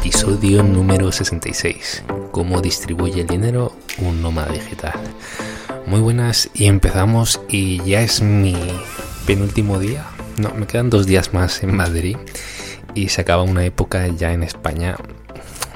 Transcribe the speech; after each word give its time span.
Episodio 0.00 0.62
número 0.62 1.12
66. 1.12 2.04
¿Cómo 2.30 2.62
distribuye 2.62 3.20
el 3.20 3.26
dinero 3.26 3.76
un 3.98 4.22
nómada 4.22 4.50
digital? 4.50 4.94
Muy 5.84 6.00
buenas 6.00 6.48
y 6.54 6.68
empezamos 6.68 7.42
y 7.50 7.84
ya 7.84 8.00
es 8.00 8.22
mi 8.22 8.56
penúltimo 9.26 9.78
día. 9.78 10.06
No, 10.38 10.54
me 10.54 10.66
quedan 10.66 10.88
dos 10.88 11.06
días 11.06 11.34
más 11.34 11.62
en 11.62 11.76
Madrid 11.76 12.16
y 12.94 13.10
se 13.10 13.20
acaba 13.20 13.42
una 13.42 13.62
época 13.66 14.08
ya 14.08 14.32
en 14.32 14.42
España 14.42 14.96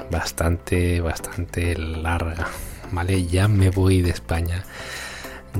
bastante, 0.09 1.01
bastante 1.01 1.77
larga. 1.77 2.47
Vale, 2.91 3.27
ya 3.27 3.47
me 3.47 3.69
voy 3.69 4.01
de 4.01 4.09
España. 4.09 4.63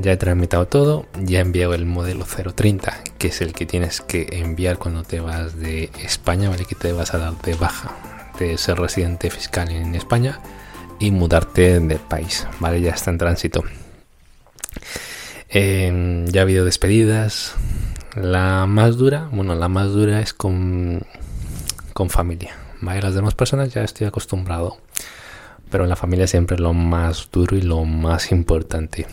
Ya 0.02 0.14
he 0.14 0.18
tramitado 0.18 0.66
todo, 0.66 1.06
ya 1.22 1.38
he 1.38 1.42
enviado 1.42 1.76
el 1.76 1.86
modelo 1.86 2.26
030, 2.26 3.04
que 3.20 3.28
es 3.28 3.42
el 3.42 3.54
que 3.54 3.68
tienes 3.68 4.02
que 4.02 4.28
enviar 4.32 4.80
cuando 4.80 5.04
te 5.04 5.20
vas 5.20 5.56
de 5.56 5.92
España, 6.04 6.50
¿vale? 6.50 6.66
Que 6.66 6.74
te 6.74 6.94
vas 6.94 7.14
a 7.14 7.20
dar 7.20 7.40
de 7.44 7.54
baja 7.54 8.15
de 8.40 8.58
ser 8.58 8.78
residente 8.80 9.30
fiscal 9.30 9.70
en 9.70 9.96
España 9.96 10.40
y 11.00 11.12
mudarte 11.12 11.80
de 11.80 11.96
país, 11.98 12.48
¿vale? 12.60 12.82
Ya 12.82 12.92
está 12.92 13.12
en 13.12 13.18
tránsito. 13.18 13.64
Em, 15.50 16.26
ya 16.26 16.42
ha 16.42 16.44
habido 16.44 16.66
despedidas. 16.66 17.54
La 18.16 18.66
más 18.66 18.98
dura, 18.98 19.30
bueno, 19.32 19.56
la 19.56 19.68
más 19.68 19.90
dura 19.90 20.22
es 20.22 20.34
con, 20.34 21.02
con 21.94 22.10
familia, 22.10 22.56
¿vale? 22.82 23.02
Las 23.02 23.16
demás 23.16 23.36
personas 23.36 23.74
ya 23.74 23.84
estoy 23.84 24.08
acostumbrado 24.08 24.78
pero 25.70 25.86
la 25.86 25.96
familia 25.96 26.28
siempre 26.28 26.56
es 26.56 26.62
lo 26.62 26.74
más 26.74 27.30
duro 27.32 27.56
y 27.56 27.62
lo 27.62 27.84
más 27.86 28.32
importante. 28.32 29.08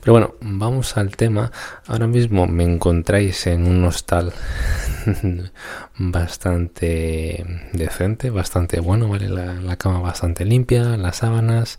Pero 0.00 0.12
bueno, 0.12 0.34
vamos 0.40 0.96
al 0.96 1.16
tema. 1.16 1.52
Ahora 1.86 2.06
mismo 2.06 2.46
me 2.46 2.64
encontráis 2.64 3.46
en 3.46 3.66
un 3.66 3.84
hostal 3.84 4.32
bastante 5.98 7.44
decente, 7.72 8.30
bastante 8.30 8.80
bueno, 8.80 9.08
¿vale? 9.08 9.28
La, 9.28 9.54
la, 9.54 9.76
cama 9.76 10.00
bastante 10.00 10.44
limpia, 10.44 10.96
las 10.96 11.16
sábanas, 11.16 11.78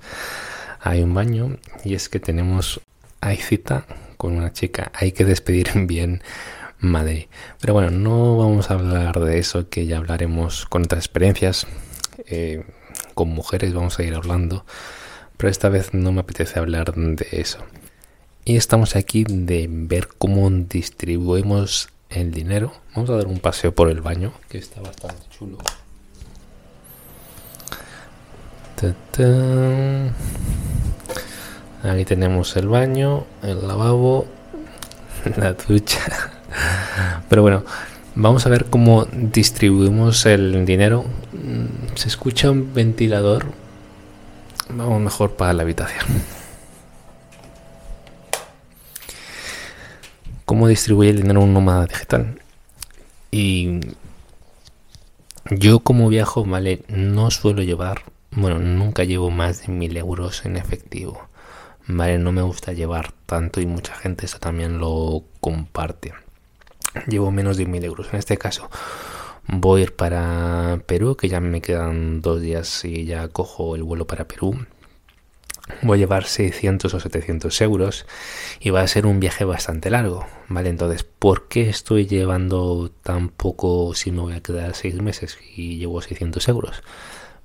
hay 0.80 1.02
un 1.02 1.14
baño 1.14 1.58
y 1.84 1.96
es 1.96 2.10
que 2.10 2.20
tenemos, 2.20 2.82
hay 3.22 3.38
cita 3.38 3.86
con 4.18 4.36
una 4.38 4.54
chica, 4.54 4.92
hay 4.94 5.12
que 5.12 5.26
despedir 5.26 5.70
bien 5.88 6.22
Madrid. 6.84 7.26
Pero 7.60 7.74
bueno, 7.74 7.92
no 7.92 8.38
vamos 8.38 8.70
a 8.70 8.76
hablar 8.76 9.20
de 9.20 9.40
eso, 9.40 9.70
que 9.70 9.86
ya 9.86 9.98
hablaremos 9.98 10.66
con 10.66 10.84
otras 10.84 11.06
experiencias. 11.06 11.66
Eh, 12.28 12.64
con 13.14 13.30
mujeres 13.30 13.74
vamos 13.74 14.00
a 14.00 14.04
ir 14.04 14.14
hablando, 14.14 14.66
pero 15.38 15.50
esta 15.50 15.70
vez 15.70 15.94
no 15.94 16.12
me 16.12 16.22
apetece 16.22 16.60
hablar 16.60 16.94
de 16.94 17.28
eso. 17.32 17.60
Y 18.46 18.58
estamos 18.58 18.96
aquí 18.96 19.26
de 19.28 19.68
ver 19.70 20.10
cómo 20.18 20.50
distribuimos 20.50 21.90
el 22.10 22.32
dinero. 22.32 22.74
Vamos 22.96 23.10
a 23.10 23.16
dar 23.16 23.28
un 23.28 23.40
paseo 23.40 23.74
por 23.74 23.90
el 23.90 24.02
baño, 24.02 24.34
que 24.50 24.58
está 24.58 24.82
bastante 24.82 25.24
chulo. 25.30 25.58
Aquí 31.84 32.06
tenemos 32.06 32.58
el 32.58 32.68
baño, 32.68 33.26
el 33.42 33.66
lavabo, 33.66 34.28
la 35.38 35.54
ducha. 35.54 36.02
Pero 37.30 37.42
bueno, 37.42 37.64
Vamos 38.16 38.46
a 38.46 38.50
ver 38.50 38.66
cómo 38.66 39.08
distribuimos 39.12 40.28
el 40.28 40.66
dinero. 40.66 41.04
Se 41.96 42.08
escucha 42.08 42.50
un 42.50 42.74
ventilador. 42.74 43.46
Vamos 44.70 45.02
mejor 45.02 45.36
para 45.36 45.54
la 45.54 45.64
habitación. 45.64 46.06
¿Cómo 50.46 50.68
distribuye 50.68 51.10
el 51.10 51.22
dinero 51.22 51.42
un 51.42 51.54
nómada 51.54 51.86
digital? 51.86 52.40
Y 53.32 53.80
yo 55.50 55.80
como 55.80 56.10
viajo, 56.10 56.46
vale, 56.46 56.84
no 56.88 57.32
suelo 57.32 57.62
llevar, 57.64 58.04
bueno, 58.32 58.60
nunca 58.60 59.04
llevo 59.04 59.30
más 59.30 59.66
de 59.66 59.74
mil 59.74 59.96
euros 59.98 60.46
en 60.46 60.58
efectivo. 60.58 61.28
Vale, 61.88 62.18
no 62.18 62.32
me 62.32 62.42
gusta 62.42 62.74
llevar 62.74 63.14
tanto 63.26 63.62
y 63.62 63.66
mucha 63.66 63.96
gente 63.96 64.26
eso 64.26 64.40
también 64.40 64.80
lo 64.80 65.24
comparte 65.40 66.14
llevo 67.08 67.32
menos 67.32 67.58
de 67.58 67.66
mil 67.66 67.84
euros. 67.84 68.08
En 68.12 68.20
este 68.20 68.38
caso 68.38 68.70
voy 69.48 69.82
a 69.82 69.84
ir 69.84 69.96
para 69.96 70.82
Perú, 70.86 71.16
que 71.16 71.30
ya 71.30 71.40
me 71.40 71.62
quedan 71.62 72.22
dos 72.22 72.42
días 72.42 72.86
y 72.86 73.06
ya 73.06 73.28
cojo 73.28 73.76
el 73.76 73.84
vuelo 73.84 74.08
para 74.08 74.28
Perú. 74.28 74.66
Voy 75.82 75.98
a 75.98 76.00
llevar 76.00 76.26
600 76.26 76.94
o 76.94 77.00
700 77.00 77.62
euros 77.62 78.06
y 78.60 78.70
va 78.70 78.82
a 78.82 78.88
ser 78.88 79.06
un 79.06 79.22
viaje 79.22 79.46
bastante 79.46 79.90
largo, 79.90 80.26
¿vale? 80.50 80.70
Entonces, 80.70 81.04
¿por 81.04 81.48
qué 81.48 81.70
estoy 81.70 82.06
llevando 82.06 82.92
tan 83.02 83.30
poco 83.30 83.96
si 83.96 84.12
me 84.12 84.22
voy 84.22 84.34
a 84.34 84.44
quedar 84.44 84.76
seis 84.76 84.96
meses 85.02 85.38
y 85.56 85.78
llevo 85.78 86.02
600 86.02 86.48
euros? 86.50 86.84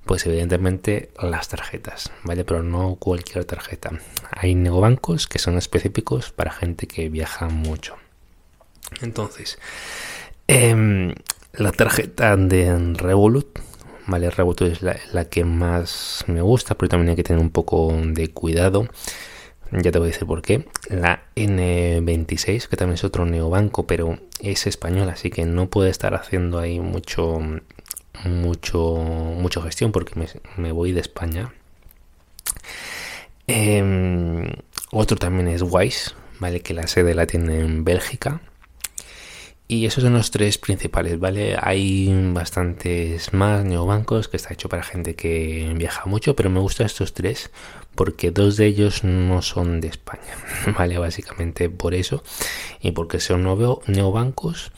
Pues 0.05 0.25
evidentemente 0.25 1.11
las 1.21 1.47
tarjetas, 1.47 2.11
¿vale? 2.23 2.43
Pero 2.43 2.61
no 2.61 2.95
cualquier 2.95 3.45
tarjeta. 3.45 3.91
Hay 4.31 4.53
neobancos 4.53 5.27
que 5.27 5.39
son 5.39 5.57
específicos 5.57 6.31
para 6.31 6.51
gente 6.51 6.87
que 6.87 7.07
viaja 7.09 7.47
mucho. 7.47 7.95
Entonces, 9.01 9.59
em, 10.47 11.13
la 11.53 11.71
tarjeta 11.71 12.35
de 12.37 12.93
Revolut, 12.95 13.59
vale, 14.07 14.29
Revolut 14.29 14.61
es 14.61 14.81
la, 14.81 15.25
que 15.25 15.43
más 15.45 16.23
me 16.27 16.41
gusta, 16.41 16.75
pero 16.75 16.89
también 16.89 17.09
hay 17.09 17.15
que 17.15 17.23
tener 17.23 17.41
un 17.41 17.49
poco 17.49 17.93
de 17.93 18.29
cuidado. 18.29 18.87
Ya 19.71 19.91
te 19.91 19.99
voy 19.99 20.09
a 20.09 20.11
decir 20.11 20.27
por 20.27 20.41
qué. 20.41 20.67
La 20.89 21.25
N26, 21.35 22.67
que 22.67 22.75
también 22.75 22.95
es 22.95 23.03
otro 23.03 23.25
neobanco, 23.25 23.85
pero 23.85 24.17
es 24.39 24.65
español, 24.65 25.09
así 25.09 25.29
que 25.29 25.45
no 25.45 25.69
puede 25.69 25.91
estar 25.91 26.15
haciendo 26.15 26.57
ahí 26.57 26.79
mucho, 26.79 27.39
mucho, 28.25 28.95
mucho 28.95 29.61
gestión 29.61 29.91
porque 29.91 30.27
me, 30.57 30.71
voy 30.71 30.91
de 30.91 31.01
España. 31.01 31.53
Em, 33.47 34.51
otro 34.91 35.17
también 35.17 35.47
es 35.47 35.61
Wise, 35.61 36.11
¿vale? 36.39 36.61
Que 36.61 36.73
la 36.73 36.87
sede 36.87 37.13
la 37.13 37.27
tiene 37.27 37.59
en 37.59 37.83
Bélgica. 37.83 38.41
Y 39.71 39.85
esos 39.85 40.03
son 40.03 40.13
los 40.13 40.31
tres 40.31 40.57
principales, 40.57 41.19
¿vale? 41.19 41.55
Hay 41.61 42.11
bastantes 42.33 43.33
más 43.33 43.63
neobancos 43.63 44.27
que 44.27 44.35
está 44.35 44.51
hecho 44.51 44.67
para 44.67 44.81
gente 44.81 45.15
que 45.15 45.71
viaja 45.75 46.07
mucho, 46.07 46.35
pero 46.35 46.49
me 46.49 46.59
gustan 46.59 46.87
estos 46.87 47.13
tres 47.13 47.51
porque 47.93 48.31
dos 48.31 48.57
de 48.57 48.65
ellos 48.65 49.03
no 49.03 49.43
son 49.43 49.79
de 49.79 49.89
España, 49.89 50.33
¿vale? 50.75 50.97
Básicamente 50.97 51.69
por 51.69 51.93
eso 51.93 52.23
y 52.81 52.93
porque 52.93 53.19
son 53.19 53.43
neobancos, 53.85 54.71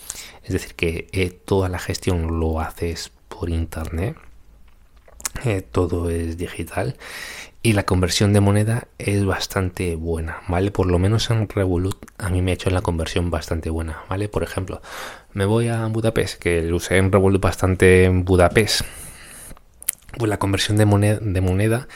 es 0.43 0.51
decir, 0.51 0.75
que 0.75 1.07
eh, 1.13 1.29
toda 1.29 1.69
la 1.69 1.79
gestión 1.79 2.41
lo 2.41 2.59
haces 2.59 3.13
por 3.29 3.49
internet, 3.49 4.17
eh, 5.45 5.61
todo 5.61 6.09
es 6.09 6.37
digital 6.37 6.95
y 7.63 7.73
la 7.73 7.83
conversión 7.83 8.33
de 8.33 8.39
moneda 8.39 8.87
es 8.97 9.23
bastante 9.23 9.95
buena, 9.95 10.41
¿vale? 10.47 10.71
Por 10.71 10.87
lo 10.87 10.97
menos 10.97 11.29
en 11.29 11.47
Revolut 11.47 11.95
a 12.17 12.29
mí 12.29 12.41
me 12.41 12.51
ha 12.51 12.53
hecho 12.55 12.71
la 12.71 12.81
conversión 12.81 13.29
bastante 13.29 13.69
buena, 13.69 14.01
¿vale? 14.09 14.29
Por 14.29 14.43
ejemplo, 14.43 14.81
me 15.33 15.45
voy 15.45 15.67
a 15.67 15.85
Budapest, 15.85 16.39
que 16.39 16.63
lo 16.63 16.77
usé 16.77 16.97
en 16.97 17.11
Revolut 17.11 17.41
bastante 17.41 18.05
en 18.05 18.25
Budapest. 18.25 18.81
Pues 20.17 20.27
la 20.27 20.39
conversión 20.39 20.77
de 20.77 20.85
moneda, 20.85 21.19
de 21.21 21.41
moneda 21.41 21.87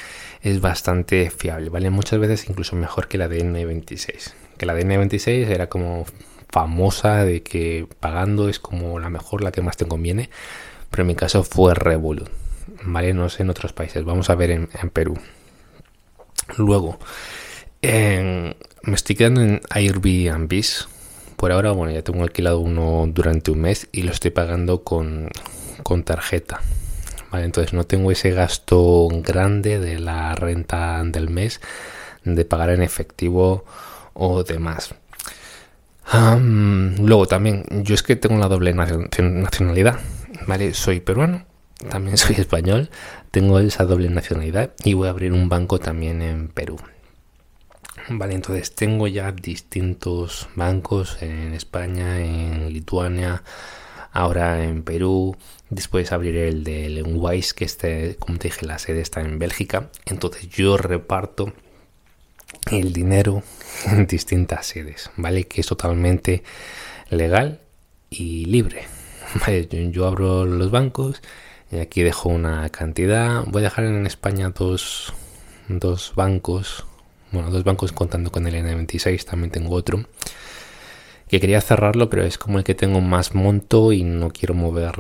es 0.41 0.61
bastante 0.61 1.31
fiable, 1.31 1.69
¿vale? 1.69 1.89
Muchas 1.89 2.19
veces 2.19 2.47
incluso 2.47 2.75
mejor 2.75 3.07
que 3.07 3.17
la 3.17 3.27
de 3.27 3.43
N26. 3.43 4.33
Que 4.57 4.65
la 4.65 4.75
de 4.75 4.85
N26 4.85 5.47
era 5.47 5.67
como 5.67 6.05
famosa 6.49 7.25
de 7.25 7.41
que 7.41 7.87
pagando 7.99 8.47
es 8.47 8.59
como 8.59 8.99
la 8.99 9.09
mejor, 9.09 9.43
la 9.43 9.51
que 9.51 9.61
más 9.61 9.77
te 9.77 9.87
conviene. 9.87 10.29
Pero 10.91 11.01
en 11.01 11.07
mi 11.07 11.15
caso 11.15 11.43
fue 11.43 11.73
Revolut, 11.73 12.29
¿vale? 12.83 13.13
No 13.13 13.29
sé 13.29 13.43
en 13.43 13.49
otros 13.49 13.73
países. 13.73 14.03
Vamos 14.03 14.29
a 14.29 14.35
ver 14.35 14.51
en 14.51 14.89
Perú. 14.91 15.17
Luego, 16.57 16.99
me 17.81 18.95
estoy 18.95 19.15
quedando 19.15 19.41
en 19.41 19.61
Airbnb. 19.69 20.63
Por 21.35 21.51
ahora, 21.51 21.71
bueno, 21.71 21.93
ya 21.93 22.01
tengo 22.01 22.23
alquilado 22.23 22.59
uno 22.59 23.05
durante 23.07 23.51
un 23.51 23.61
mes 23.61 23.87
y 23.91 24.03
lo 24.03 24.11
estoy 24.11 24.31
pagando 24.31 24.83
con, 24.83 25.29
con 25.83 26.03
tarjeta. 26.03 26.61
Vale, 27.31 27.45
entonces 27.45 27.73
no 27.73 27.83
tengo 27.83 28.11
ese 28.11 28.31
gasto 28.31 29.09
grande 29.11 29.79
de 29.79 29.99
la 29.99 30.33
renta 30.35 31.03
del 31.03 31.29
mes 31.29 31.59
de 32.23 32.45
pagar 32.45 32.69
en 32.69 32.81
efectivo 32.81 33.65
o 34.13 34.43
demás. 34.43 34.95
luego 36.13 37.25
también, 37.27 37.65
yo 37.83 37.95
es 37.95 38.03
que 38.03 38.15
tengo 38.15 38.39
la 38.39 38.47
doble 38.47 38.73
nacionalidad, 38.73 39.99
¿vale? 40.47 40.73
Soy 40.73 41.01
peruano 41.01 41.45
también 41.89 42.17
soy 42.17 42.35
español, 42.37 42.89
tengo 43.31 43.59
esa 43.59 43.85
doble 43.85 44.09
nacionalidad 44.09 44.73
y 44.83 44.93
voy 44.93 45.07
a 45.07 45.11
abrir 45.11 45.33
un 45.33 45.49
banco 45.49 45.79
también 45.79 46.21
en 46.21 46.47
Perú. 46.47 46.77
Vale, 48.07 48.35
entonces 48.35 48.75
tengo 48.75 49.07
ya 49.07 49.31
distintos 49.31 50.47
bancos 50.55 51.17
en 51.21 51.53
España, 51.53 52.19
en 52.19 52.71
Lituania, 52.71 53.43
ahora 54.11 54.63
en 54.63 54.83
Perú. 54.83 55.35
Después 55.69 56.11
abriré 56.11 56.49
el 56.49 56.63
de 56.63 56.89
Lenwise, 56.89 57.53
que 57.53 57.65
este, 57.65 58.15
como 58.17 58.37
te 58.37 58.49
dije, 58.49 58.65
la 58.67 58.77
sede 58.77 59.01
está 59.01 59.21
en 59.21 59.39
Bélgica. 59.39 59.89
Entonces 60.05 60.49
yo 60.49 60.77
reparto 60.77 61.53
el 62.71 62.93
dinero 62.93 63.41
en 63.87 64.05
distintas 64.05 64.67
sedes, 64.67 65.09
¿vale? 65.17 65.45
Que 65.45 65.61
es 65.61 65.67
totalmente 65.67 66.43
legal 67.09 67.61
y 68.09 68.45
libre. 68.45 68.83
yo 69.91 70.05
abro 70.05 70.45
los 70.45 70.69
bancos 70.69 71.21
Y 71.75 71.79
aquí 71.79 72.03
dejo 72.03 72.29
una 72.29 72.69
cantidad. 72.69 73.43
Voy 73.47 73.59
a 73.59 73.65
dejar 73.65 73.83
en 73.83 74.07
España 74.07 74.49
dos, 74.49 75.11
dos 75.67 76.13
bancos. 76.15 76.85
Bueno, 77.33 77.51
dos 77.51 77.65
bancos 77.65 77.91
contando 77.91 78.31
con 78.31 78.47
el 78.47 78.55
N26. 78.55 79.25
También 79.25 79.51
tengo 79.51 79.75
otro. 79.75 80.05
Que 81.27 81.41
quería 81.41 81.59
cerrarlo, 81.59 82.09
pero 82.09 82.23
es 82.23 82.37
como 82.37 82.59
el 82.59 82.63
que 82.63 82.75
tengo 82.75 83.01
más 83.01 83.35
monto 83.35 83.91
y 83.91 84.03
no 84.03 84.29
quiero 84.29 84.53
mover 84.53 84.99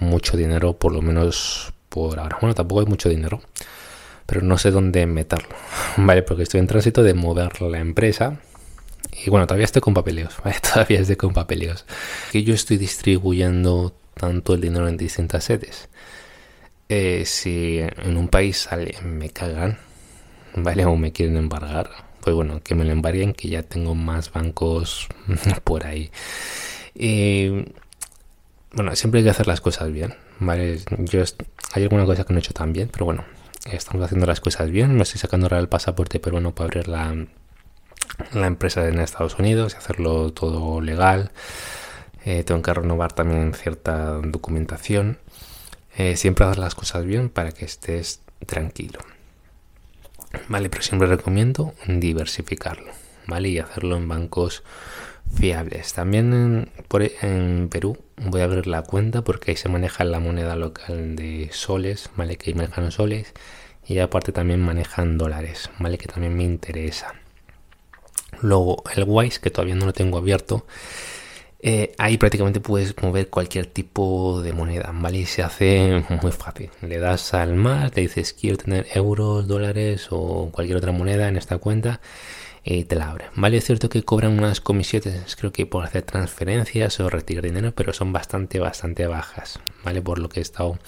mucho 0.00 0.36
dinero, 0.36 0.74
por 0.74 0.92
lo 0.92 1.00
menos 1.00 1.72
por 1.88 2.18
ahora. 2.18 2.36
Bueno, 2.42 2.54
tampoco 2.54 2.82
hay 2.82 2.86
mucho 2.86 3.08
dinero, 3.08 3.40
pero 4.26 4.42
no 4.42 4.58
sé 4.58 4.70
dónde 4.70 5.06
meterlo. 5.06 5.54
Vale, 5.96 6.22
porque 6.22 6.42
estoy 6.42 6.60
en 6.60 6.66
tránsito 6.66 7.02
de 7.02 7.14
mover 7.14 7.62
la 7.62 7.78
empresa. 7.78 8.38
Y 9.24 9.30
bueno, 9.30 9.46
todavía 9.46 9.64
estoy 9.64 9.80
con 9.80 9.94
papeleos. 9.94 10.34
Todavía 10.74 11.00
estoy 11.00 11.16
con 11.16 11.32
papeleos. 11.32 11.86
Que 12.32 12.42
yo 12.42 12.52
estoy 12.52 12.76
distribuyendo 12.76 13.94
tanto 14.14 14.54
el 14.54 14.60
dinero 14.60 14.88
en 14.88 14.96
distintas 14.96 15.44
sedes. 15.44 15.88
Eh, 16.88 17.24
si 17.26 17.78
en 17.78 18.16
un 18.16 18.28
país 18.28 18.58
sale, 18.58 18.94
me 19.02 19.30
cagan, 19.30 19.78
¿vale? 20.54 20.84
O 20.84 20.96
me 20.96 21.12
quieren 21.12 21.36
embargar, 21.36 21.90
pues 22.20 22.34
bueno, 22.36 22.62
que 22.62 22.74
me 22.74 22.84
lo 22.84 22.92
embarguen, 22.92 23.32
que 23.32 23.48
ya 23.48 23.62
tengo 23.62 23.94
más 23.94 24.32
bancos 24.32 25.08
por 25.64 25.86
ahí. 25.86 26.10
Y 26.94 27.64
bueno, 28.72 28.94
siempre 28.96 29.18
hay 29.18 29.24
que 29.24 29.30
hacer 29.30 29.46
las 29.46 29.60
cosas 29.60 29.92
bien, 29.92 30.14
¿vale? 30.38 30.80
Yo, 30.98 31.22
hay 31.72 31.82
alguna 31.82 32.04
cosa 32.04 32.24
que 32.24 32.32
no 32.32 32.38
he 32.38 32.42
hecho 32.42 32.52
tan 32.52 32.72
bien, 32.72 32.88
pero 32.92 33.06
bueno, 33.06 33.24
estamos 33.70 34.04
haciendo 34.04 34.26
las 34.26 34.40
cosas 34.40 34.70
bien. 34.70 34.94
Me 34.94 35.02
estoy 35.02 35.20
sacando 35.20 35.46
ahora 35.46 35.58
el 35.58 35.68
pasaporte 35.68 36.20
peruano 36.20 36.54
para 36.54 36.66
abrir 36.66 36.88
la, 36.88 37.14
la 38.32 38.46
empresa 38.46 38.86
en 38.88 39.00
Estados 39.00 39.38
Unidos 39.38 39.74
y 39.74 39.76
hacerlo 39.76 40.32
todo 40.32 40.80
legal. 40.80 41.32
Eh, 42.24 42.44
tengo 42.44 42.62
que 42.62 42.74
renovar 42.74 43.12
también 43.12 43.54
cierta 43.54 44.12
documentación. 44.22 45.18
Eh, 45.96 46.16
siempre 46.16 46.46
hacer 46.46 46.58
las 46.58 46.74
cosas 46.74 47.04
bien 47.04 47.28
para 47.28 47.52
que 47.52 47.64
estés 47.64 48.20
tranquilo. 48.46 49.00
Vale, 50.48 50.70
pero 50.70 50.82
siempre 50.82 51.08
recomiendo 51.08 51.74
diversificarlo, 51.86 52.92
¿vale? 53.26 53.50
Y 53.50 53.58
hacerlo 53.58 53.96
en 53.96 54.08
bancos 54.08 54.62
fiables. 55.34 55.92
También 55.92 56.32
en, 56.32 56.70
en 57.20 57.68
Perú 57.68 57.98
voy 58.16 58.40
a 58.40 58.44
abrir 58.44 58.66
la 58.66 58.82
cuenta 58.82 59.22
porque 59.22 59.50
ahí 59.50 59.56
se 59.56 59.68
maneja 59.68 60.04
la 60.04 60.20
moneda 60.20 60.56
local 60.56 61.16
de 61.16 61.50
soles, 61.52 62.10
¿vale? 62.16 62.36
Que 62.36 62.54
manejan 62.54 62.90
soles 62.92 63.32
y 63.86 63.98
aparte 63.98 64.32
también 64.32 64.60
manejan 64.60 65.18
dólares, 65.18 65.70
¿vale? 65.78 65.98
Que 65.98 66.06
también 66.06 66.36
me 66.36 66.44
interesa. 66.44 67.14
Luego 68.40 68.82
el 68.94 69.04
Wise, 69.06 69.40
que 69.40 69.50
todavía 69.50 69.74
no 69.74 69.86
lo 69.86 69.92
tengo 69.92 70.18
abierto, 70.18 70.66
eh, 71.64 71.94
ahí 71.96 72.18
prácticamente 72.18 72.58
puedes 72.58 73.00
mover 73.00 73.28
cualquier 73.28 73.66
tipo 73.66 74.42
de 74.42 74.52
moneda, 74.52 74.90
¿vale? 74.92 75.18
Y 75.18 75.26
se 75.26 75.44
hace 75.44 76.04
muy 76.20 76.32
fácil. 76.32 76.70
Le 76.80 76.98
das 76.98 77.34
al 77.34 77.54
más, 77.54 77.94
le 77.94 78.02
dices 78.02 78.32
quiero 78.32 78.56
tener 78.56 78.88
euros, 78.94 79.46
dólares 79.46 80.08
o 80.10 80.50
cualquier 80.50 80.78
otra 80.78 80.90
moneda 80.90 81.28
en 81.28 81.36
esta 81.36 81.58
cuenta 81.58 82.00
y 82.64 82.82
te 82.84 82.96
la 82.96 83.10
abre. 83.10 83.26
Vale, 83.36 83.58
es 83.58 83.64
cierto 83.64 83.88
que 83.88 84.02
cobran 84.02 84.36
unas 84.36 84.60
comisiones, 84.60 85.36
creo 85.36 85.52
que 85.52 85.64
por 85.64 85.84
hacer 85.84 86.02
transferencias 86.02 86.98
o 86.98 87.08
retirar 87.08 87.44
dinero, 87.44 87.72
pero 87.72 87.92
son 87.92 88.12
bastante, 88.12 88.58
bastante 88.58 89.06
bajas, 89.06 89.60
¿vale? 89.84 90.02
Por 90.02 90.18
lo 90.18 90.28
que 90.28 90.40
he 90.40 90.42
estado 90.42 90.80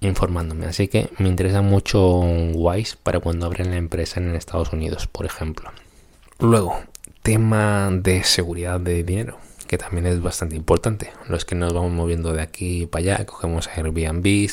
informándome. 0.00 0.66
Así 0.66 0.86
que 0.86 1.10
me 1.18 1.28
interesa 1.28 1.60
mucho 1.60 2.20
Wise 2.20 2.96
para 3.02 3.18
cuando 3.18 3.46
abren 3.46 3.70
la 3.70 3.78
empresa 3.78 4.20
en 4.20 4.32
Estados 4.36 4.72
Unidos, 4.72 5.08
por 5.08 5.26
ejemplo. 5.26 5.72
Luego, 6.38 6.78
tema 7.22 7.90
de 7.90 8.22
seguridad 8.22 8.78
de 8.78 9.02
dinero 9.02 9.47
que 9.68 9.78
también 9.78 10.06
es 10.06 10.20
bastante 10.20 10.56
importante. 10.56 11.12
Los 11.28 11.44
que 11.44 11.54
nos 11.54 11.72
vamos 11.72 11.92
moviendo 11.92 12.32
de 12.32 12.42
aquí 12.42 12.86
para 12.86 13.14
allá, 13.14 13.26
cogemos 13.26 13.68
Airbnb, 13.68 14.50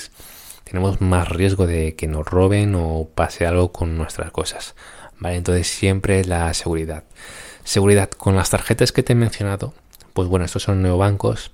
tenemos 0.63 1.01
más 1.01 1.29
riesgo 1.29 1.65
de 1.65 1.95
que 1.95 2.07
nos 2.07 2.27
roben 2.27 2.75
o 2.75 3.09
pase 3.15 3.47
algo 3.47 3.71
con 3.71 3.97
nuestras 3.97 4.31
cosas. 4.31 4.75
¿Vale? 5.17 5.37
Entonces 5.37 5.67
siempre 5.67 6.23
la 6.25 6.53
seguridad. 6.53 7.03
Seguridad 7.63 8.09
con 8.09 8.35
las 8.35 8.51
tarjetas 8.51 8.91
que 8.91 9.01
te 9.01 9.13
he 9.13 9.15
mencionado, 9.15 9.73
pues 10.13 10.27
bueno, 10.27 10.45
estos 10.45 10.63
son 10.63 10.81
neobancos 10.81 11.51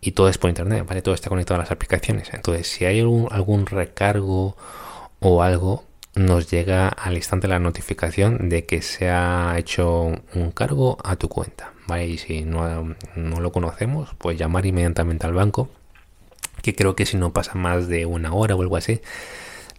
y 0.00 0.12
todo 0.12 0.28
es 0.28 0.38
por 0.38 0.50
internet, 0.50 0.84
¿vale? 0.86 1.02
Todo 1.02 1.14
está 1.14 1.28
conectado 1.28 1.58
a 1.60 1.64
las 1.64 1.72
aplicaciones. 1.72 2.32
Entonces, 2.32 2.68
si 2.68 2.84
hay 2.84 3.00
algún, 3.00 3.28
algún 3.30 3.66
recargo 3.66 4.56
o 5.20 5.42
algo, 5.42 5.84
nos 6.14 6.50
llega 6.50 6.88
al 6.88 7.16
instante 7.16 7.48
la 7.48 7.58
notificación 7.58 8.48
de 8.48 8.66
que 8.66 8.82
se 8.82 9.10
ha 9.10 9.54
hecho 9.58 10.12
un 10.34 10.50
cargo 10.52 10.98
a 11.02 11.16
tu 11.16 11.28
cuenta. 11.28 11.72
¿Vale? 11.88 12.06
Y 12.06 12.18
si 12.18 12.42
no, 12.42 12.94
lo 13.16 13.52
conocemos, 13.52 14.10
pues 14.18 14.38
llamar 14.38 14.66
inmediatamente 14.66 15.26
al 15.26 15.34
banco, 15.34 15.68
que 16.62 16.74
creo 16.74 16.94
que 16.94 17.06
si 17.06 17.16
no 17.16 17.32
pasa 17.32 17.54
más 17.54 17.88
de 17.88 18.06
una 18.06 18.32
hora 18.32 18.54
o 18.54 18.62
algo 18.62 18.76
así, 18.76 19.00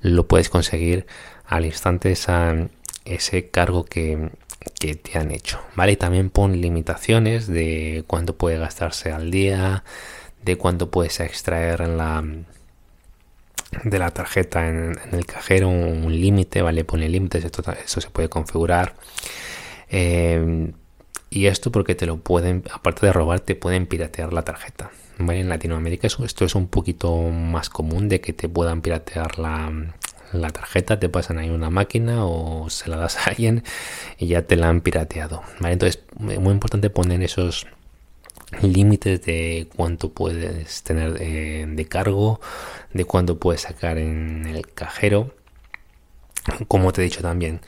lo 0.01 0.27
puedes 0.27 0.49
conseguir 0.49 1.05
al 1.45 1.65
instante 1.65 2.11
ese 3.05 3.49
cargo 3.49 3.85
que, 3.85 4.31
que 4.79 4.95
te 4.95 5.17
han 5.19 5.31
hecho, 5.31 5.61
¿vale? 5.75 5.93
Y 5.93 5.97
también 5.97 6.29
pon 6.29 6.59
limitaciones 6.59 7.47
de 7.47 8.03
cuánto 8.07 8.35
puede 8.37 8.57
gastarse 8.57 9.11
al 9.11 9.31
día, 9.31 9.83
de 10.43 10.57
cuánto 10.57 10.89
puedes 10.89 11.19
extraer 11.19 11.81
en 11.81 11.97
la 11.97 12.23
de 13.83 13.99
la 13.99 14.09
tarjeta 14.09 14.67
en, 14.67 14.97
el 15.11 15.25
cajero 15.27 15.69
un 15.69 16.11
límite, 16.11 16.63
¿vale? 16.63 16.83
Pone 16.85 17.07
límites, 17.07 17.45
esto, 17.45 17.63
eso 17.85 18.01
se 18.01 18.09
puede 18.09 18.29
configurar. 18.29 18.95
Eh, 19.89 20.71
y 21.29 21.47
esto 21.47 21.71
porque 21.71 21.95
te 21.95 22.05
lo 22.05 22.17
pueden, 22.17 22.63
aparte 22.71 23.05
de 23.05 23.13
robar, 23.13 23.39
te 23.39 23.55
pueden 23.55 23.85
piratear 23.85 24.33
la 24.33 24.43
tarjeta. 24.43 24.91
¿vale? 25.17 25.41
En 25.41 25.49
Latinoamérica 25.49 26.07
esto 26.07 26.45
es 26.45 26.55
un 26.55 26.67
poquito 26.67 27.15
más 27.17 27.69
común 27.69 28.09
de 28.09 28.21
que 28.21 28.33
te 28.33 28.49
puedan 28.49 28.81
piratear 28.81 29.37
la, 29.37 29.71
la 30.33 30.49
tarjeta, 30.49 30.99
te 30.99 31.09
pasan 31.09 31.37
ahí 31.37 31.49
una 31.49 31.69
máquina 31.69 32.25
o 32.25 32.69
se 32.69 32.89
la 32.89 32.97
das 32.97 33.17
a 33.17 33.31
alguien 33.31 33.63
y 34.17 34.27
ya 34.27 34.43
te 34.43 34.55
la 34.55 34.69
han 34.69 34.81
pirateado. 34.81 35.43
¿vale? 35.59 35.73
Entonces, 35.73 36.03
muy 36.17 36.53
importante 36.53 36.89
poner 36.89 37.21
esos 37.21 37.67
límites 38.61 39.23
de 39.25 39.67
cuánto 39.75 40.11
puedes 40.11 40.83
tener 40.83 41.13
de, 41.13 41.87
cargo, 41.87 42.39
de 42.93 43.05
cuánto 43.05 43.37
puedes 43.37 43.61
sacar 43.61 43.97
en 43.97 44.45
el 44.47 44.65
cajero. 44.73 45.33
Como 46.67 46.91
te 46.91 47.01
he 47.01 47.03
dicho 47.05 47.21
también, 47.21 47.61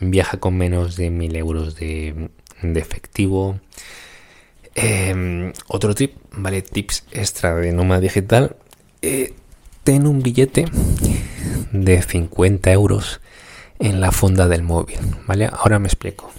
viaja 0.00 0.38
con 0.38 0.56
menos 0.56 0.96
de 0.96 1.10
mil 1.10 1.36
euros 1.36 1.76
de, 1.76 2.30
efectivo. 2.62 3.58
Em, 4.74 5.52
otro 5.68 5.94
tip, 5.94 6.16
vale, 6.32 6.62
tips 6.62 7.04
extra 7.12 7.54
de 7.54 7.72
Noma 7.72 8.00
Digital. 8.00 8.56
Eh, 9.02 9.34
ten 9.84 10.06
un 10.06 10.22
billete 10.22 10.66
de 11.72 12.02
50 12.02 12.72
euros 12.72 13.20
en 13.78 14.00
la 14.00 14.10
funda 14.10 14.48
del 14.48 14.62
móvil, 14.62 14.98
¿vale? 15.26 15.48
Ahora 15.52 15.78
me 15.78 15.86
explico. 15.86 16.30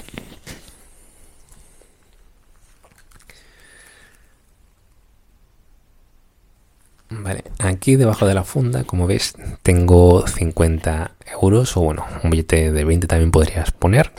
Vale, 7.19 7.43
aquí 7.59 7.95
debajo 7.95 8.27
de 8.27 8.33
la 8.33 8.43
funda, 8.43 8.83
como 8.83 9.07
ves, 9.07 9.35
tengo 9.63 10.27
50 10.27 11.15
euros 11.41 11.75
o 11.75 11.81
bueno, 11.81 12.05
un 12.23 12.29
billete 12.29 12.71
de 12.71 12.85
20 12.85 13.07
también 13.07 13.31
podrías 13.31 13.71
poner. 13.71 14.11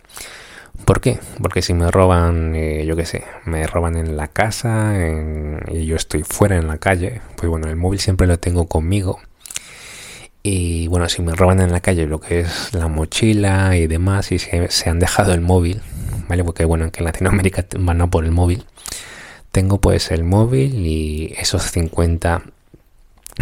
¿Por 0.85 1.01
qué? 1.01 1.19
Porque 1.43 1.63
si 1.63 1.75
me 1.75 1.91
roban, 1.91 2.55
eh, 2.55 2.85
yo 2.87 2.97
qué 2.97 3.05
sé, 3.05 3.25
me 3.45 3.67
roban 3.67 3.97
en 3.97 4.17
la 4.17 4.29
casa 4.29 4.95
y 5.71 5.87
yo 5.87 5.97
estoy 5.97 6.23
fuera 6.23 6.57
en 6.57 6.67
la 6.67 6.79
calle, 6.79 7.21
pues 7.37 7.49
bueno, 7.49 7.69
el 7.69 7.77
móvil 7.77 8.01
siempre 8.01 8.27
lo 8.27 8.39
tengo 8.39 8.67
conmigo. 8.67 9.21
Y 10.43 10.87
bueno, 10.89 11.09
si 11.09 11.21
me 11.23 11.35
roban 11.35 11.61
en 11.61 11.73
la 11.73 11.81
calle 11.81 12.07
lo 12.07 12.21
que 12.21 12.41
es 12.41 12.73
la 12.73 12.89
mochila 12.89 13.77
y 13.77 13.87
demás, 13.87 14.33
y 14.33 14.39
se, 14.39 14.71
se 14.71 14.89
han 14.89 14.99
dejado 14.99 15.35
el 15.35 15.41
móvil, 15.41 15.83
¿vale? 16.29 16.43
Porque 16.43 16.65
bueno, 16.65 16.91
que 16.91 17.01
en 17.01 17.05
Latinoamérica 17.05 17.67
van 17.79 18.01
a 18.01 18.07
por 18.09 18.25
el 18.25 18.33
móvil. 18.33 18.65
Tengo 19.53 19.79
pues 19.81 20.11
el 20.11 20.25
móvil 20.25 20.87
y 20.87 21.35
esos 21.39 21.71
50 21.71 22.43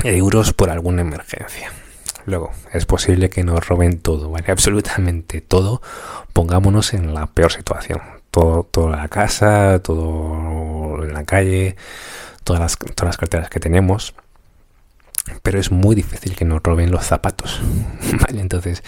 euros 0.04 0.52
por 0.52 0.70
alguna 0.70 1.02
emergencia. 1.02 1.70
Luego, 2.26 2.50
es 2.72 2.86
posible 2.86 3.30
que 3.30 3.44
nos 3.44 3.66
roben 3.66 3.98
todo, 4.00 4.30
¿vale? 4.30 4.46
Absolutamente 4.50 5.40
todo. 5.40 5.80
Pongámonos 6.32 6.92
en 6.92 7.14
la 7.14 7.26
peor 7.26 7.52
situación. 7.52 8.00
Todo, 8.30 8.64
toda 8.64 8.96
la 8.96 9.08
casa, 9.08 9.80
todo 9.82 11.02
en 11.02 11.14
la 11.14 11.24
calle, 11.24 11.76
todas 12.44 12.60
las, 12.60 12.76
todas 12.76 13.08
las 13.08 13.16
carteras 13.16 13.48
que 13.48 13.60
tenemos. 13.60 14.14
Pero 15.42 15.58
es 15.58 15.70
muy 15.70 15.94
difícil 15.94 16.36
que 16.36 16.44
nos 16.44 16.62
roben 16.62 16.90
los 16.90 17.04
zapatos, 17.04 17.60
¿vale? 18.20 18.40
Entonces, 18.40 18.82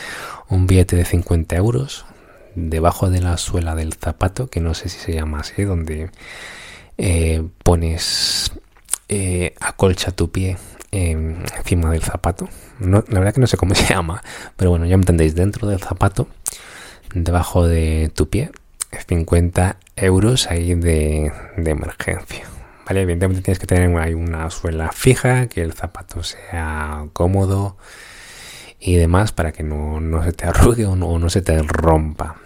un 0.49 0.67
billete 0.67 0.97
de 0.97 1.05
50 1.05 1.57
euros 1.57 2.05
debajo 2.55 3.09
de 3.11 3.21
la 3.21 3.37
suela 3.39 3.75
del 3.75 3.95
zapato, 3.95 4.49
que 4.49 4.61
no 4.61 4.75
sé 4.75 4.89
si 4.89 4.99
se 4.99 5.15
llama 5.15 5.41
así, 5.41 5.65
donde 5.65 6.11
eh, 6.97 7.43
pones 7.63 8.53
eh, 9.09 9.55
acolcha 9.61 10.11
tu 10.11 10.31
pie 10.31 10.59
encima 10.91 11.91
del 11.91 12.03
zapato. 12.03 12.49
No, 12.79 13.05
la 13.09 13.19
verdad 13.19 13.35
que 13.35 13.41
no 13.41 13.47
sé 13.47 13.57
cómo 13.57 13.75
se 13.77 13.93
llama, 13.93 14.23
pero 14.57 14.71
bueno, 14.71 14.87
ya 14.87 14.97
me 14.97 15.03
entendéis, 15.03 15.35
dentro 15.35 15.69
del 15.69 15.81
zapato, 15.81 16.29
debajo 17.15 17.67
de 17.67 18.11
tu 18.15 18.29
pie, 18.29 18.51
50 19.07 19.77
euros 19.97 20.51
ahí 20.51 20.75
de, 20.75 21.33
emergencia. 21.57 22.45
¿vale? 22.87 23.03
Evidentemente 23.03 23.43
tienes 23.43 23.59
que 23.59 23.67
tener 23.67 23.97
ahí 23.99 24.15
una 24.15 24.51
suela 24.51 24.91
fija, 24.93 25.47
que 25.49 25.63
el 25.63 25.73
zapato 25.73 26.23
sea 26.23 27.07
cómodo 27.13 27.77
y 28.81 28.97
demás 28.97 29.33
para 29.33 29.53
que 29.53 29.63
no, 29.63 30.01
se 30.23 30.33
te 30.33 30.47
arrugue 30.47 30.87
o 30.87 30.97
no, 30.97 31.29
se 31.29 31.43
te 31.43 31.61
rompa, 31.63 32.37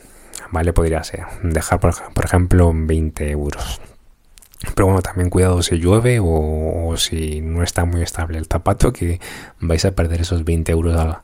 ¿vale? 0.51 0.73
Podría 0.73 1.05
ser 1.05 1.25
dejar, 1.43 1.79
por, 1.79 2.25
ejemplo, 2.25 2.73
20 2.75 3.31
euros. 3.31 3.81
Pero 4.75 4.87
bueno, 4.87 5.03
también 5.03 5.31
cuidado 5.31 5.63
si 5.63 5.77
llueve 5.77 6.19
o, 6.23 6.95
si 6.97 7.41
no 7.41 7.63
está 7.63 7.85
muy 7.85 8.03
estable 8.03 8.39
el 8.39 8.47
zapato, 8.47 8.93
que 8.93 9.21
vais 9.61 9.85
a 9.85 9.93
perder 9.93 10.21
esos 10.21 10.45
20 10.45 10.71
euros 10.73 10.97
al, 10.99 11.19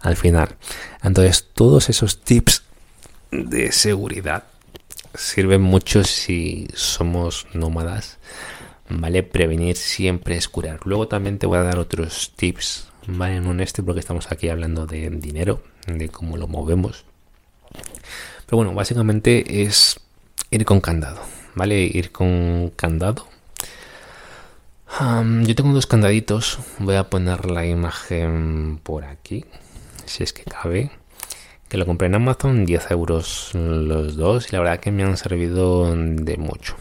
al 0.00 0.16
final. 0.16 0.56
Entonces, 1.02 1.48
todos 1.54 1.88
esos 1.88 2.22
tips 2.22 2.64
de 3.30 3.72
seguridad 3.72 4.44
sirve 5.14 5.58
mucho 5.58 6.04
si 6.04 6.68
somos 6.74 7.46
nómadas, 7.52 8.18
¿vale? 8.88 9.22
Prevenir 9.22 9.76
siempre 9.76 10.36
es 10.36 10.48
curar. 10.48 10.80
Luego 10.84 11.08
también 11.08 11.38
te 11.38 11.46
voy 11.46 11.58
a 11.58 11.62
dar 11.62 11.78
otros 11.78 12.32
tips, 12.36 12.88
¿vale? 13.06 13.40
No 13.40 13.52
en 13.52 13.60
este 13.60 13.82
porque 13.82 14.00
estamos 14.00 14.30
aquí 14.30 14.48
hablando 14.48 14.86
de 14.86 15.10
dinero, 15.10 15.62
de 15.86 16.08
cómo 16.08 16.36
lo 16.36 16.48
movemos. 16.48 17.04
Pero 18.46 18.58
bueno, 18.58 18.74
básicamente 18.74 19.62
es 19.62 20.00
ir 20.50 20.64
con 20.64 20.80
candado, 20.80 21.22
¿vale? 21.54 21.82
Ir 21.82 22.12
con 22.12 22.72
candado. 22.76 23.26
yo 25.00 25.54
tengo 25.54 25.72
dos 25.72 25.86
candaditos, 25.86 26.58
voy 26.78 26.96
a 26.96 27.08
poner 27.08 27.50
la 27.50 27.66
imagen 27.66 28.78
por 28.82 29.04
aquí, 29.04 29.44
si 30.06 30.22
es 30.22 30.32
que 30.32 30.44
cabe 30.44 30.90
que 31.72 31.78
lo 31.78 31.86
compré 31.86 32.08
en 32.08 32.14
Amazon, 32.14 32.66
10 32.66 32.90
euros 32.90 33.50
los 33.54 34.16
dos 34.16 34.46
y 34.46 34.52
la 34.52 34.58
verdad 34.58 34.78
que 34.78 34.90
me 34.90 35.04
han 35.04 35.16
servido 35.16 35.96
de 35.96 36.36
mucho. 36.36 36.76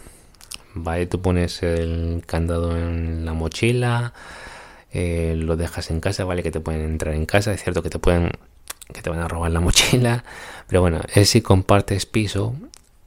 Vale, 0.73 1.05
tú 1.05 1.21
pones 1.21 1.63
el 1.63 2.23
candado 2.25 2.77
en 2.77 3.23
la 3.23 3.31
mochila, 3.31 4.11
eh, 4.91 5.33
lo 5.37 5.55
dejas 5.55 5.91
en 5.91 6.01
casa, 6.01 6.25
vale 6.25 6.43
que 6.43 6.51
te 6.51 6.59
pueden 6.59 6.81
entrar 6.81 7.15
en 7.15 7.25
casa, 7.25 7.53
es 7.53 7.63
cierto 7.63 7.81
que 7.83 7.89
te 7.89 7.99
pueden 7.99 8.31
que 8.93 9.01
te 9.01 9.09
van 9.09 9.19
a 9.19 9.29
robar 9.29 9.51
la 9.51 9.59
mochila, 9.61 10.25
pero 10.67 10.81
bueno, 10.81 10.99
es 11.13 11.29
si 11.29 11.41
compartes 11.41 12.05
piso 12.05 12.53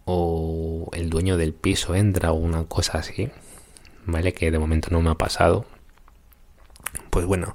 o 0.04 0.88
el 0.92 1.10
dueño 1.10 1.36
del 1.36 1.54
piso 1.54 1.94
entra 1.94 2.32
o 2.32 2.34
una 2.34 2.64
cosa 2.64 2.98
así, 2.98 3.30
vale 4.06 4.32
que 4.32 4.50
de 4.50 4.58
momento 4.58 4.88
no 4.90 5.00
me 5.00 5.10
ha 5.10 5.14
pasado. 5.14 5.66
Pues 7.10 7.26
bueno, 7.26 7.54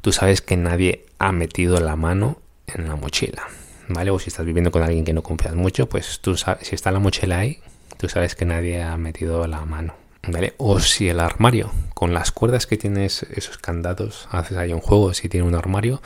tú 0.00 0.12
sabes 0.12 0.40
que 0.42 0.56
nadie 0.56 1.06
ha 1.18 1.32
metido 1.32 1.80
la 1.80 1.96
mano 1.96 2.40
en 2.66 2.88
la 2.88 2.96
mochila, 2.96 3.42
¿vale? 3.88 4.10
O 4.10 4.18
si 4.18 4.28
estás 4.28 4.46
viviendo 4.46 4.70
con 4.70 4.82
alguien 4.82 5.04
que 5.04 5.12
no 5.12 5.22
confías 5.22 5.54
mucho, 5.54 5.88
pues 5.88 6.20
tú 6.20 6.36
sabes, 6.36 6.66
si 6.66 6.74
está 6.74 6.90
la 6.90 6.98
mochila 6.98 7.38
ahí, 7.38 7.60
tú 7.96 8.08
sabes 8.08 8.34
que 8.34 8.44
nadie 8.44 8.82
ha 8.82 8.96
metido 8.96 9.46
la 9.46 9.64
mano, 9.64 9.94
¿vale? 10.26 10.54
O 10.58 10.80
si 10.80 11.08
el 11.08 11.20
armario, 11.20 11.72
con 11.94 12.14
las 12.14 12.32
cuerdas 12.32 12.66
que 12.66 12.76
tienes 12.76 13.24
esos 13.34 13.58
candados, 13.58 14.28
haces 14.30 14.56
ahí 14.56 14.72
un 14.72 14.80
juego, 14.80 15.14
si 15.14 15.28
tiene 15.28 15.46
un 15.46 15.54
armario 15.54 16.02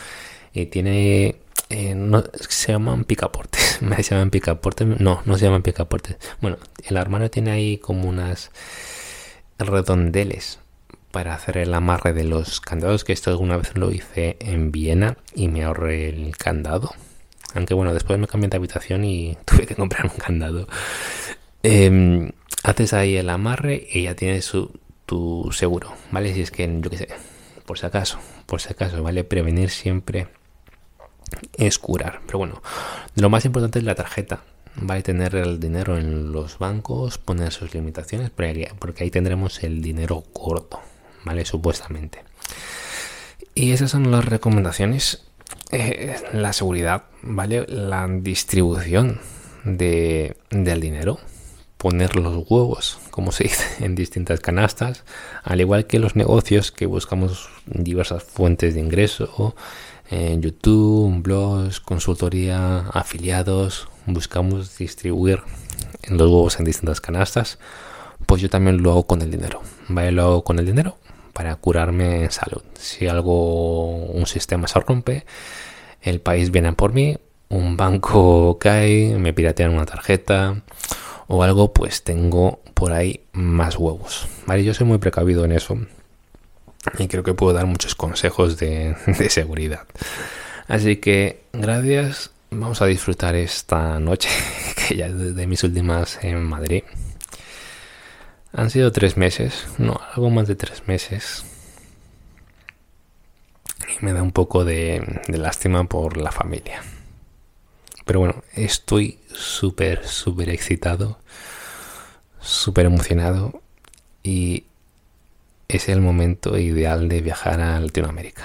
y 0.52 0.66
tiene... 0.66 1.36
Eh, 1.68 1.94
no, 1.94 2.22
se 2.48 2.72
llaman 2.72 3.04
picaportes, 3.04 3.78
me 3.82 4.02
llaman 4.02 4.30
picaportes, 4.30 4.86
no, 4.86 5.22
no 5.24 5.38
se 5.38 5.44
llaman 5.46 5.62
picaportes. 5.62 6.16
Bueno, 6.40 6.58
el 6.84 6.96
armario 6.96 7.30
tiene 7.30 7.50
ahí 7.50 7.78
como 7.78 8.08
unas 8.08 8.50
redondeles 9.58 10.58
para 11.10 11.34
hacer 11.34 11.58
el 11.58 11.74
amarre 11.74 12.12
de 12.12 12.24
los 12.24 12.60
candados, 12.60 13.04
que 13.04 13.12
esto 13.12 13.30
alguna 13.30 13.56
vez 13.56 13.76
lo 13.76 13.92
hice 13.92 14.36
en 14.40 14.72
Viena 14.72 15.16
y 15.34 15.48
me 15.48 15.64
ahorré 15.64 16.08
el 16.08 16.36
candado. 16.36 16.90
Aunque 17.54 17.74
bueno, 17.74 17.92
después 17.92 18.18
me 18.18 18.26
cambié 18.26 18.48
de 18.48 18.56
habitación 18.56 19.04
y 19.04 19.36
tuve 19.44 19.66
que 19.66 19.74
comprar 19.74 20.06
un 20.06 20.16
candado. 20.18 20.66
Em, 21.62 22.32
haces 22.64 22.92
ahí 22.92 23.16
el 23.16 23.30
amarre 23.30 23.86
y 23.92 24.04
ya 24.04 24.14
tienes 24.14 24.50
tu 25.06 25.50
seguro, 25.52 25.92
¿vale? 26.10 26.34
Si 26.34 26.40
es 26.40 26.50
que, 26.50 26.66
yo 26.80 26.90
qué 26.90 26.96
sé, 26.96 27.08
por 27.66 27.78
si 27.78 27.86
acaso, 27.86 28.18
por 28.46 28.60
si 28.60 28.70
acaso, 28.70 29.02
¿vale? 29.02 29.24
Prevenir 29.24 29.70
siempre 29.70 30.28
es 31.56 31.78
curar. 31.78 32.20
Pero 32.26 32.38
bueno, 32.38 32.62
lo 33.16 33.30
más 33.30 33.44
importante 33.44 33.78
es 33.78 33.84
la 33.84 33.94
tarjeta. 33.94 34.42
Va 34.88 34.94
a 34.94 35.02
tener 35.02 35.34
el 35.34 35.60
dinero 35.60 35.98
en 35.98 36.32
los 36.32 36.58
bancos, 36.58 37.18
poner 37.18 37.52
sus 37.52 37.74
limitaciones, 37.74 38.30
porque 38.30 39.04
ahí 39.04 39.10
tendremos 39.10 39.62
el 39.62 39.82
dinero 39.82 40.24
corto. 40.32 40.80
¿vale? 41.24 41.44
Supuestamente. 41.44 42.22
Y 43.54 43.72
esas 43.72 43.90
son 43.90 44.10
las 44.10 44.24
recomendaciones. 44.24 45.24
Eh, 45.70 46.16
la 46.32 46.52
seguridad, 46.52 47.04
¿vale? 47.22 47.66
La 47.68 48.08
distribución 48.08 49.20
de, 49.64 50.36
del 50.50 50.80
dinero. 50.80 51.18
Poner 51.76 52.16
los 52.16 52.46
huevos, 52.48 52.98
como 53.10 53.32
se 53.32 53.44
dice, 53.44 53.64
en 53.84 53.94
distintas 53.94 54.40
canastas. 54.40 55.04
Al 55.42 55.60
igual 55.60 55.86
que 55.86 55.98
los 55.98 56.16
negocios 56.16 56.72
que 56.72 56.86
buscamos 56.86 57.48
diversas 57.66 58.22
fuentes 58.22 58.74
de 58.74 58.80
ingreso. 58.80 59.54
En 60.10 60.42
YouTube, 60.42 61.22
blogs, 61.22 61.80
consultoría, 61.80 62.80
afiliados. 62.92 63.88
Buscamos 64.06 64.76
distribuir 64.78 65.40
los 66.08 66.28
huevos 66.30 66.58
en 66.58 66.64
distintas 66.64 67.00
canastas. 67.00 67.58
Pues 68.26 68.42
yo 68.42 68.50
también 68.50 68.82
lo 68.82 68.90
hago 68.90 69.06
con 69.06 69.22
el 69.22 69.30
dinero. 69.30 69.62
¿Vale? 69.88 70.12
Lo 70.12 70.22
hago 70.22 70.44
con 70.44 70.58
el 70.58 70.66
dinero 70.66 70.96
para 71.32 71.56
curarme 71.56 72.24
en 72.24 72.30
salud. 72.30 72.62
Si 72.74 73.06
algo, 73.06 73.96
un 73.96 74.26
sistema 74.26 74.68
se 74.68 74.80
rompe, 74.80 75.24
el 76.02 76.20
país 76.20 76.50
viene 76.50 76.72
por 76.72 76.92
mí, 76.92 77.16
un 77.48 77.76
banco 77.76 78.58
cae, 78.60 79.16
me 79.18 79.32
piratean 79.32 79.72
una 79.72 79.86
tarjeta 79.86 80.62
o 81.28 81.42
algo, 81.42 81.72
pues 81.72 82.02
tengo 82.02 82.60
por 82.74 82.92
ahí 82.92 83.24
más 83.32 83.76
huevos. 83.78 84.26
¿Vale? 84.46 84.64
Yo 84.64 84.74
soy 84.74 84.86
muy 84.86 84.98
precavido 84.98 85.44
en 85.44 85.52
eso 85.52 85.78
y 86.98 87.08
creo 87.08 87.22
que 87.22 87.34
puedo 87.34 87.52
dar 87.52 87.66
muchos 87.66 87.94
consejos 87.94 88.58
de, 88.58 88.96
de 89.06 89.30
seguridad. 89.30 89.86
Así 90.68 90.96
que 90.96 91.44
gracias, 91.52 92.30
vamos 92.50 92.82
a 92.82 92.86
disfrutar 92.86 93.34
esta 93.34 93.98
noche, 93.98 94.28
que 94.88 94.96
ya 94.96 95.06
es 95.06 95.34
de 95.34 95.46
mis 95.46 95.62
últimas 95.64 96.18
en 96.22 96.42
Madrid. 96.44 96.84
Han 98.54 98.68
sido 98.68 98.92
tres 98.92 99.16
meses, 99.16 99.66
no, 99.78 99.98
algo 100.14 100.28
más 100.28 100.46
de 100.46 100.56
tres 100.56 100.86
meses. 100.86 101.44
Y 103.88 104.04
me 104.04 104.12
da 104.12 104.22
un 104.22 104.32
poco 104.32 104.64
de, 104.64 105.22
lástima 105.28 105.84
por 105.84 106.18
la 106.18 106.30
familia. 106.32 106.82
Pero 108.04 108.20
bueno, 108.20 108.44
estoy 108.52 109.18
súper, 109.32 110.06
súper 110.06 110.50
excitado, 110.50 111.18
súper 112.40 112.86
emocionado 112.86 113.62
y 114.22 114.64
es 115.76 115.88
el 115.88 116.00
momento 116.00 116.58
ideal 116.58 117.08
de 117.08 117.20
viajar 117.20 117.60
a 117.60 117.80
Latinoamérica. 117.80 118.42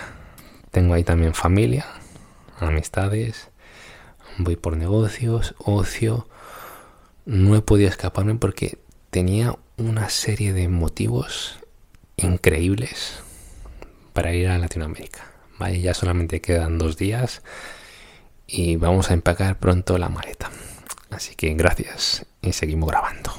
Tengo 0.71 0.93
ahí 0.93 1.03
también 1.03 1.33
familia, 1.33 1.85
amistades, 2.59 3.49
voy 4.37 4.55
por 4.55 4.77
negocios, 4.77 5.55
ocio. 5.57 6.27
No 7.25 7.55
he 7.55 7.61
podido 7.61 7.89
escaparme 7.89 8.35
porque 8.35 8.79
tenía 9.09 9.57
una 9.77 10.09
serie 10.09 10.53
de 10.53 10.69
motivos 10.69 11.59
increíbles 12.15 13.19
para 14.13 14.33
ir 14.33 14.47
a 14.47 14.57
Latinoamérica. 14.57 15.31
Vale, 15.59 15.81
ya 15.81 15.93
solamente 15.93 16.41
quedan 16.41 16.77
dos 16.77 16.97
días 16.97 17.41
y 18.47 18.75
vamos 18.75 19.11
a 19.11 19.13
empacar 19.13 19.59
pronto 19.59 19.97
la 19.97 20.09
maleta. 20.09 20.49
Así 21.09 21.35
que 21.35 21.53
gracias 21.53 22.25
y 22.41 22.53
seguimos 22.53 22.89
grabando. 22.89 23.33